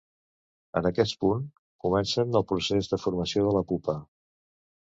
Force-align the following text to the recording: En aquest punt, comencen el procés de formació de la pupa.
En 0.79 0.89
aquest 0.89 1.19
punt, 1.25 1.43
comencen 1.85 2.39
el 2.41 2.47
procés 2.53 2.93
de 2.95 3.01
formació 3.07 3.45
de 3.49 3.55
la 3.59 3.65
pupa. 3.75 4.01